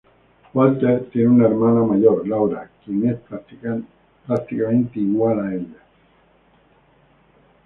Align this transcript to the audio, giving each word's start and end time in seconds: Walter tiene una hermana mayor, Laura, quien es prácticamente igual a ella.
Walter 0.55 1.11
tiene 1.11 1.27
una 1.29 1.45
hermana 1.45 1.83
mayor, 1.83 2.27
Laura, 2.27 2.71
quien 2.83 3.07
es 3.07 3.19
prácticamente 3.19 4.99
igual 4.99 5.39
a 5.41 5.53
ella. 5.53 5.83